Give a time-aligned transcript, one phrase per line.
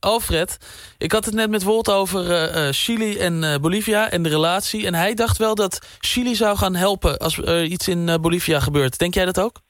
[0.00, 0.56] Alfred,
[0.98, 4.86] ik had het net met Wolt over uh, Chili en uh, Bolivia en de relatie.
[4.86, 8.98] En hij dacht wel dat Chili zou gaan helpen als er iets in Bolivia gebeurt.
[8.98, 9.65] Denk jij dat ook?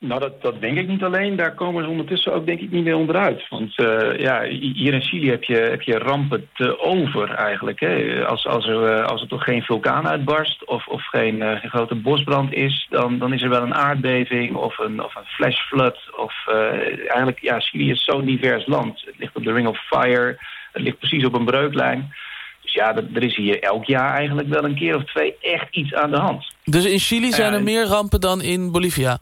[0.00, 1.36] Nou, dat, dat denk ik niet alleen.
[1.36, 3.48] Daar komen ze ondertussen ook denk ik niet meer onderuit.
[3.48, 7.80] Want uh, ja, hier in Chili heb je, heb je rampen te over eigenlijk.
[7.80, 8.24] Hè.
[8.26, 11.94] Als, als, er, als er toch geen vulkaan uitbarst of, of geen, uh, geen grote
[11.94, 12.86] bosbrand is...
[12.90, 15.98] Dan, dan is er wel een aardbeving of een, of een flash flood.
[16.16, 16.54] Of, uh,
[16.98, 19.02] eigenlijk, ja, Chili is zo'n divers land.
[19.06, 20.38] Het ligt op de Ring of Fire.
[20.72, 22.14] Het ligt precies op een breuklijn.
[22.62, 25.94] Dus ja, er is hier elk jaar eigenlijk wel een keer of twee echt iets
[25.94, 26.54] aan de hand.
[26.64, 29.18] Dus in Chili zijn er meer rampen dan in Bolivia?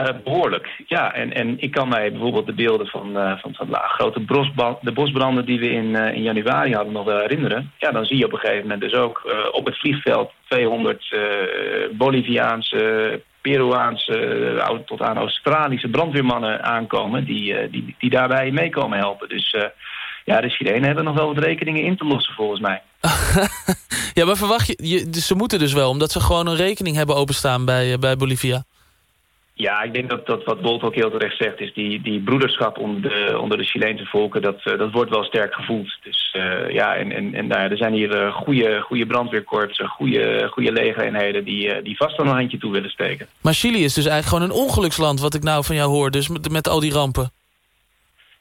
[0.00, 1.14] Uh, behoorlijk, ja.
[1.14, 4.24] En, en ik kan mij bijvoorbeeld de beelden van, uh, van, de grote
[4.80, 7.72] de bosbranden die we in, uh, in januari hadden nog wel herinneren.
[7.78, 11.16] Ja, dan zie je op een gegeven moment dus ook op het vliegveld 200
[11.92, 19.28] Boliviaanse, Peruaanse, tot aan Australische brandweermannen aankomen die, die, die daarbij meekomen helpen.
[19.28, 19.56] Dus
[20.24, 22.82] ja, de Chilenen hebben nog wel wat rekeningen in te lossen volgens mij.
[24.18, 27.16] ja, maar verwacht je, je, ze moeten dus wel, omdat ze gewoon een rekening hebben
[27.16, 28.64] openstaan bij, bij Bolivia.
[29.56, 31.60] Ja, ik denk dat, dat wat Bolt ook heel terecht zegt...
[31.60, 34.42] is die, die broederschap onder de, onder de Chileense volken...
[34.42, 35.98] dat, uh, dat wordt wel sterk gevoeld.
[36.02, 39.88] Dus uh, ja, en, en, en nou er zijn hier uh, goede, goede brandweerkorpsen...
[39.88, 43.26] goede, goede legereenheden die, die vast aan een handje toe willen steken.
[43.40, 45.20] Maar Chili is dus eigenlijk gewoon een ongeluksland...
[45.20, 47.30] wat ik nou van jou hoor, dus met, met al die rampen.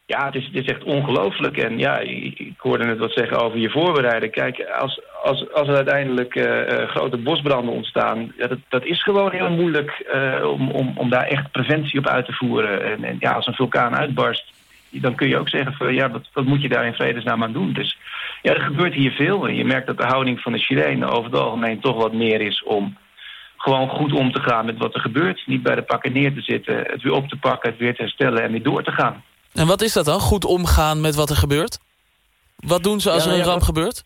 [0.05, 1.57] Ja, het is, het is echt ongelooflijk.
[1.57, 4.31] En ja, ik, ik, hoorde net wat zeggen over je voorbereiden.
[4.31, 8.33] Kijk, als, als, als er uiteindelijk uh, grote bosbranden ontstaan...
[8.37, 12.07] Ja, dat, dat is gewoon heel moeilijk uh, om, om, om daar echt preventie op
[12.07, 12.83] uit te voeren.
[12.83, 14.53] En, en, ja, als een vulkaan uitbarst,
[14.89, 15.73] dan kun je ook zeggen...
[15.73, 17.73] Van, ja, wat, wat moet je daar in vredesnaam aan doen?
[17.73, 17.97] Dus
[18.41, 19.47] ja, er gebeurt hier veel.
[19.47, 22.41] En je merkt dat de houding van de Chilenen over het algemeen toch wat meer
[22.41, 22.63] is...
[22.63, 22.97] om
[23.57, 25.43] gewoon goed om te gaan met wat er gebeurt.
[25.45, 28.01] Niet bij de pakken neer te zitten, het weer op te pakken, het weer te
[28.01, 29.23] herstellen en weer door te gaan.
[29.53, 30.19] En wat is dat dan?
[30.19, 31.79] Goed omgaan met wat er gebeurt?
[32.55, 34.03] Wat doen ze als er een ramp gebeurt?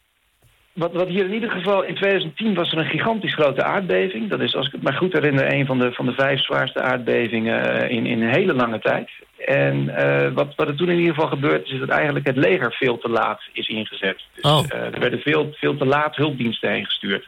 [0.77, 1.83] Wat, wat, hier in ieder geval...
[1.83, 4.29] In 2010 was er een gigantisch grote aardbeving.
[4.29, 5.53] Dat is, als ik het me goed herinner...
[5.53, 9.09] een van de, van de vijf zwaarste aardbevingen eh, in, in een hele lange tijd.
[9.45, 11.71] En uh, wat, wat er toen in ieder geval gebeurd is...
[11.71, 14.21] is dat eigenlijk het leger veel te laat is ingezet.
[14.33, 14.63] Dus, oh.
[14.73, 17.27] uh, er werden veel, veel te laat hulpdiensten heen gestuurd.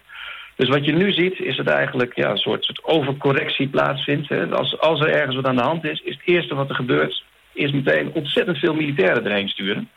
[0.56, 4.30] Dus wat je nu ziet, is dat eigenlijk ja, een soort, soort overcorrectie plaatsvindt.
[4.30, 4.48] Hè.
[4.48, 7.24] Als, als er ergens wat aan de hand is, is het eerste wat er gebeurt
[7.54, 9.90] is meteen ontzettend veel militairen erheen sturen.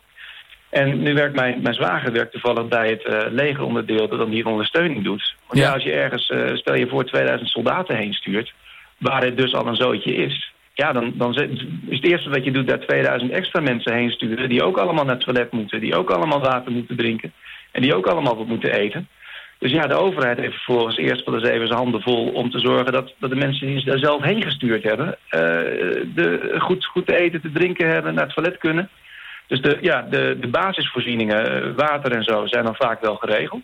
[0.73, 4.47] En nu werkt mijn, mijn zwager werkt toevallig bij het uh, legeronderdeel dat dan die
[4.47, 5.35] ondersteuning doet.
[5.47, 8.53] Want ja, als je ergens, uh, stel je voor 2000 soldaten heen stuurt,
[8.99, 10.53] waar het dus al een zootje is.
[10.75, 14.49] Ja, dan, dan is het eerste wat je doet daar 2000 extra mensen heen sturen...
[14.49, 17.33] die ook allemaal naar het toilet moeten, die ook allemaal water moeten drinken...
[17.73, 19.09] en die ook allemaal wat moeten eten.
[19.59, 22.29] Dus ja, de overheid heeft vervolgens eerst wel eens even zijn handen vol...
[22.29, 25.07] om te zorgen dat, dat de mensen die ze daar zelf heen gestuurd hebben...
[25.07, 25.41] Uh,
[26.15, 28.89] de, goed, goed te eten, te drinken hebben, naar het toilet kunnen.
[29.53, 33.63] Dus de, ja, de, de basisvoorzieningen, eh, water en zo, zijn dan vaak wel geregeld.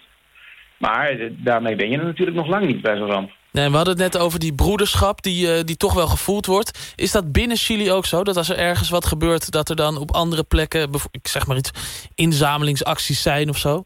[0.79, 3.31] Maar eh, daarmee ben je er natuurlijk nog lang niet bij zo'n ramp.
[3.53, 6.93] Nee, we hadden het net over die broederschap die, die toch wel gevoeld wordt.
[6.97, 8.25] Is dat binnen Chili ook zo?
[8.25, 9.51] Dat als er ergens wat gebeurt...
[9.51, 11.71] dat er dan op andere plekken, ik zeg maar iets,
[12.15, 13.85] inzamelingsacties zijn of zo?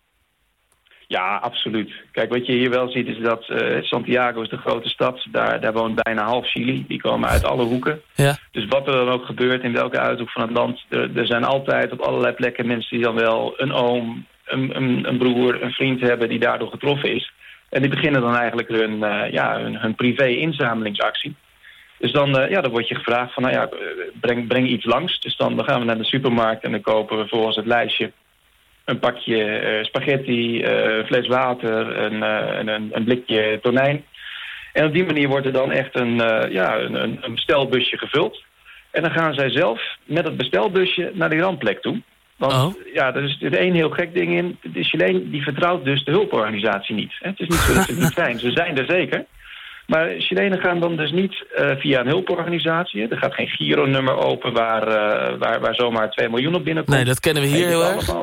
[1.13, 1.93] Ja, absoluut.
[2.13, 5.27] Kijk, wat je hier wel ziet is dat uh, Santiago is de grote stad.
[5.31, 6.85] Daar, daar woont bijna half Chili.
[6.89, 8.01] Die komen uit alle hoeken.
[8.15, 8.37] Ja.
[8.51, 10.85] Dus wat er dan ook gebeurt in welke uithoek van het land...
[10.89, 15.09] Er, er zijn altijd op allerlei plekken mensen die dan wel een oom, een, een,
[15.09, 16.29] een, broer, een vriend hebben...
[16.29, 17.33] die daardoor getroffen is.
[17.69, 21.35] En die beginnen dan eigenlijk hun, uh, ja, hun, hun privé-inzamelingsactie.
[21.99, 23.69] Dus dan, uh, ja, dan word je gevraagd van, nou ja,
[24.21, 25.21] breng, breng iets langs.
[25.21, 28.13] Dus dan, dan gaan we naar de supermarkt en dan kopen we volgens het lijstje
[28.85, 34.05] een pakje uh, spaghetti, een fles water, een, uh, een, een, blikje tonijn.
[34.73, 36.15] En op die manier wordt er dan echt een,
[36.51, 38.43] ja, een, een, bestelbusje gevuld.
[38.91, 42.01] En dan gaan zij zelf met het bestelbusje naar de randplek toe.
[42.37, 42.75] Want oh.
[42.95, 44.59] ja, er is er één heel gek ding in.
[44.63, 47.13] De Chileen die vertrouwt dus de hulporganisatie niet.
[47.19, 48.39] Het is niet zo dat ze niet zijn.
[48.39, 49.25] Ze zijn er zeker.
[49.87, 51.45] Maar Chilenen gaan dan dus niet
[51.79, 53.09] via een hulporganisatie.
[53.09, 54.85] Er gaat geen Giro-nummer open waar,
[55.39, 56.97] waar, waar zomaar 2 miljoen op binnenkomt.
[56.97, 58.15] Nee, dat kennen we hier heel erg.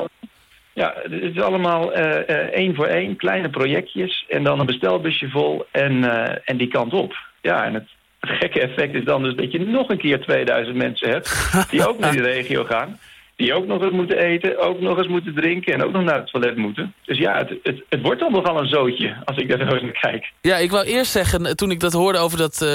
[0.80, 2.04] Ja, het is allemaal uh,
[2.52, 4.24] één voor één, kleine projectjes...
[4.28, 7.16] en dan een bestelbusje vol en, uh, en die kant op.
[7.40, 7.88] Ja, en het,
[8.20, 11.50] het, gekke effect is dan dus dat je nog een keer 2000 mensen hebt...
[11.70, 12.98] die ook naar die regio gaan,
[13.36, 14.58] die ook nog eens moeten eten...
[14.58, 16.94] ook nog eens moeten drinken en ook nog naar het toilet moeten.
[17.04, 19.82] Dus ja, het, het, het wordt dan nogal een zootje als ik daar zo eens
[19.82, 20.32] naar kijk.
[20.40, 22.66] Ja, ik wou eerst zeggen, toen ik dat hoorde over dat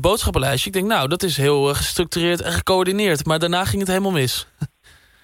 [0.00, 0.70] boodschappenlijstje...
[0.70, 3.26] ik denk, nou, dat is heel gestructureerd en gecoördineerd...
[3.26, 4.46] maar daarna ging het helemaal mis.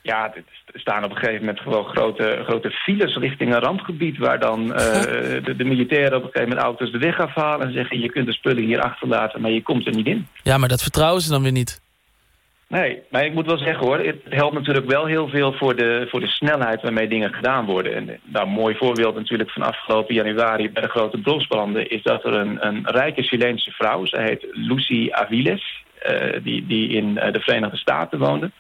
[0.03, 4.19] Ja, is staan op een gegeven moment gewoon grote, grote files richting een rampgebied...
[4.19, 4.73] waar dan uh,
[5.47, 7.67] de, de, militairen op een gegeven moment auto's de weg afhalen...
[7.67, 10.27] en zeggen je kunt de spullen hier achterlaten, maar je komt er niet in.
[10.43, 11.81] Ja, maar dat vertrouwen ze dan weer niet.
[12.71, 16.07] Nee, maar ik moet wel zeggen hoor, het helpt natuurlijk wel heel veel voor de,
[16.11, 17.95] voor de snelheid waarmee dingen gedaan worden.
[17.95, 22.25] En nou, een mooi voorbeeld natuurlijk van afgelopen januari bij de grote bronsbranden is dat
[22.25, 27.33] er een, een rijke Chileense vrouw, zij heet Lucy Aviles, uh, die, die in uh,
[27.33, 28.51] de Verenigde Staten woonde.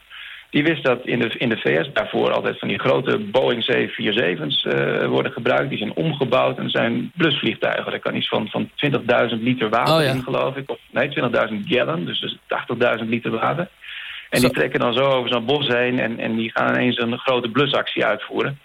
[0.51, 4.65] Die wist dat in de, in de VS daarvoor altijd van die grote Boeing 747's
[4.65, 5.69] uh, worden gebruikt.
[5.69, 7.91] Die zijn omgebouwd en zijn blusvliegtuigen.
[7.91, 8.71] Daar kan iets van, van
[9.31, 10.11] 20.000 liter water Oh ja.
[10.11, 10.71] in, geloof ik.
[10.71, 11.15] Of nee, 20.000
[11.65, 12.37] gallon, dus, dus
[13.03, 13.69] 80.000 liter water.
[14.31, 17.19] En die trekken dan zo over zo'n bos heen en, en die gaan ineens een
[17.19, 18.59] grote blusactie uitvoeren.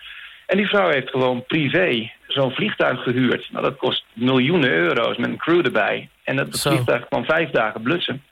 [0.45, 3.47] En die vrouw heeft gewoon privé zo'n vliegtuig gehuurd.
[3.51, 6.09] Nou, dat kost miljoenen euro's met een crew erbij.
[6.23, 8.23] En dat, vliegtuig kwam vijf dagen blussen.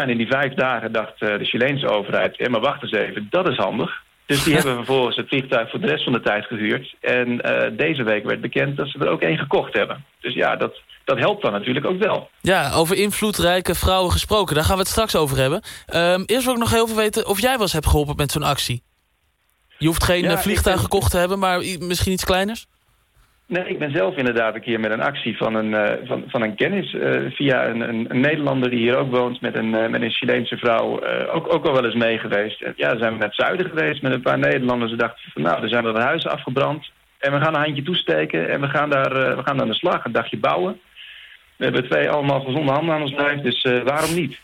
[0.00, 2.36] En in die vijf dagen dacht eh, de Chileense overheid...
[2.36, 4.02] Ja, maar wacht eens even, dat is handig.
[4.26, 6.94] Dus die hebben vervolgens het vliegtuig voor de rest van de tijd gehuurd.
[7.00, 10.04] En eh, deze week werd bekend dat ze er ook één gekocht hebben.
[10.20, 12.30] Dus ja, dat, dat helpt dan natuurlijk ook wel.
[12.40, 14.54] Ja, over invloedrijke vrouwen gesproken.
[14.54, 15.62] Daar gaan we het straks over hebben.
[15.86, 18.32] Ehm, eerst wil ik nog heel veel weten of jij wel eens hebt geholpen met
[18.32, 18.82] zo'n actie.
[19.78, 22.66] Je hoeft geen Ja, eh, vliegtuig gekocht te hebben, maar misschien iets kleiners?
[23.52, 26.42] Nee, ik ben zelf inderdaad een keer met een actie van een, eh, van, van
[26.42, 26.94] een kennis...
[26.94, 30.10] eh, via een, een, een Nederlander die hier ook woont met een, eh, met een
[30.10, 31.04] Chileense vrouw...
[31.32, 32.62] ook, ook al wel eens mee geweest.
[32.62, 34.90] En ja, zijn we naar het zuiden geweest met een paar Nederlanders.
[34.90, 36.90] Ze dachten van nou, er zijn er huizen afgebrand...
[37.18, 40.04] en we gaan een handje toesteken en we gaan daar, we gaan aan de slag.
[40.04, 40.80] Een dagje bouwen.
[41.56, 44.40] We hebben twee allemaal gezonde handen aan ons lijf, dus waarom niet?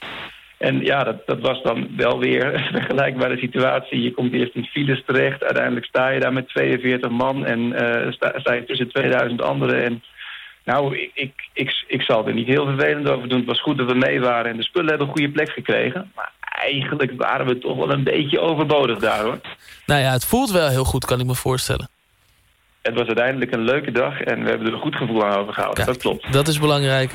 [0.58, 4.02] En ja, dat, dat was dan wel weer een vergelijkbare situatie.
[4.02, 5.42] Je komt eerst in files terecht.
[5.42, 9.84] Uiteindelijk sta je daar met 42 man en eh, sta, sta je tussen 2000 anderen.
[9.84, 10.02] En
[10.64, 13.38] nou, ik, ik, ik, ik zal er niet heel vervelend over doen.
[13.38, 16.12] Het was goed dat we mee waren en de spullen hebben een goede plek gekregen.
[16.14, 16.32] Maar
[16.62, 19.38] eigenlijk waren we toch wel een beetje overbodig daar hoor.
[19.86, 21.88] Nou ja, het voelt wel heel goed, kan ik me voorstellen.
[22.82, 25.86] Het was uiteindelijk een leuke dag en we hebben er een goed gevoel aan overgehouden.
[25.86, 26.32] Dat klopt.
[26.32, 27.14] Dat is belangrijk.